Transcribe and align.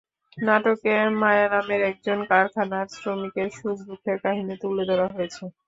নাটকে 0.37 0.91
মায়া 1.21 1.47
নামের 1.53 1.81
একজন 1.91 2.19
কারখানার 2.29 2.85
শ্রমিকের 2.93 3.49
সুখ-দুঃখের 3.57 4.17
কাহিনি 4.23 4.55
তুলে 4.61 4.83
ধরা 4.89 5.07
হয়েছে। 5.15 5.43